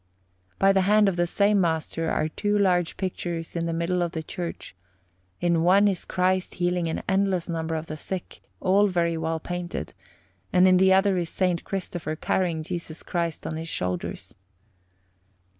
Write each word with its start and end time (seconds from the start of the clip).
By 0.57 0.73
the 0.73 0.81
hand 0.89 1.07
of 1.07 1.15
the 1.15 1.27
same 1.27 1.61
master 1.61 2.09
are 2.09 2.27
two 2.27 2.57
large 2.57 2.97
pictures 2.97 3.55
in 3.55 3.67
the 3.67 3.71
middle 3.71 4.01
of 4.01 4.13
the 4.13 4.23
church: 4.23 4.75
in 5.39 5.61
one 5.61 5.87
is 5.87 6.05
Christ 6.05 6.55
healing 6.55 6.87
an 6.87 7.03
endless 7.07 7.47
number 7.47 7.75
of 7.75 7.85
the 7.85 7.95
sick, 7.95 8.41
all 8.59 8.87
very 8.87 9.15
well 9.15 9.39
painted, 9.39 9.93
and 10.51 10.67
in 10.67 10.77
the 10.77 10.91
other 10.91 11.17
is 11.19 11.39
S. 11.39 11.57
Christopher 11.63 12.15
carrying 12.15 12.63
Jesus 12.63 13.03
Christ 13.03 13.45
on 13.45 13.57
his 13.57 13.67
shoulders. 13.69 14.33